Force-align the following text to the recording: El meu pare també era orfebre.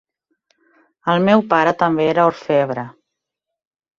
El 1.13 1.19
meu 1.27 1.43
pare 1.51 1.75
també 1.83 2.09
era 2.13 2.25
orfebre. 2.31 2.89